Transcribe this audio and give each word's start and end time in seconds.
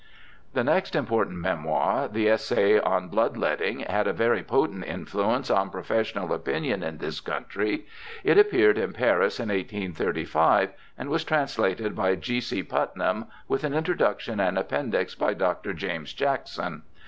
The 0.53 0.63
next 0.63 0.95
important 0.95 1.37
memoir, 1.37 2.07
the 2.07 2.27
essay 2.27 2.79
on 2.79 3.09
Blood 3.09 3.37
letting, 3.37 3.81
had 3.81 4.07
a 4.07 4.13
very 4.13 4.41
potent 4.41 4.83
influence 4.83 5.51
on 5.51 5.69
professional 5.69 6.33
opinion 6.33 6.81
in 6.81 6.97
this 6.97 7.19
country. 7.19 7.85
It 8.23 8.35
appeared 8.39 8.79
in 8.79 8.93
Paris 8.93 9.39
in 9.39 9.49
1835 9.49 10.73
and 10.97 11.07
was 11.09 11.23
translated 11.23 11.95
by 11.95 12.15
G. 12.15 12.41
C. 12.41 12.63
Putnam, 12.63 13.27
with 13.47 13.63
an 13.63 13.73
introduc 13.73 14.21
tion 14.21 14.39
and 14.39 14.57
appendix 14.57 15.13
by 15.13 15.35
Dr. 15.35 15.71
James 15.71 16.13
Jackson. 16.13 16.81